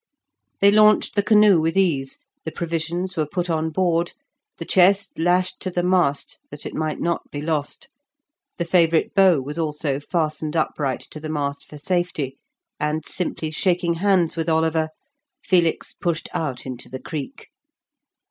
[0.61, 4.13] They launched the canoe with ease, the provisions were put on board,
[4.57, 7.87] the chest lashed to the mast that it might not be lost,
[8.57, 12.39] the favourite bow was also fastened upright to the mast for safety,
[12.79, 14.89] and simply shaking hands with Oliver,
[15.43, 17.49] Felix pushed out into the creek.